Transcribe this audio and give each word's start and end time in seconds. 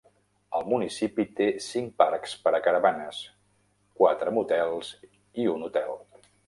El 0.59 0.63
municipi 0.69 1.25
té 1.39 1.47
cinc 1.65 1.93
parcs 2.03 2.33
per 2.47 2.55
a 2.59 2.63
caravanes, 2.69 3.23
quatre 4.01 4.35
motels 4.39 4.95
i 5.45 5.49
un 5.57 5.71
hotel. 5.71 5.99